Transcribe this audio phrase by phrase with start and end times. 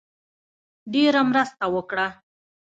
[0.93, 2.07] ډېره مرسته وکړه.